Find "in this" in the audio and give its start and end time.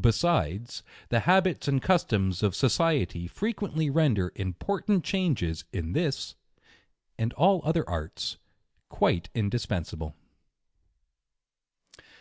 5.72-6.36